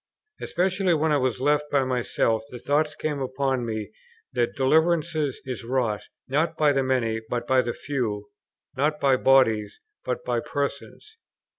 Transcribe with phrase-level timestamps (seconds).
[0.39, 3.91] Especially when I was left by myself, the thought came upon me
[4.33, 8.29] that deliverance is wrought, not by the many but by the few,
[8.75, 11.17] not by bodies but by persons.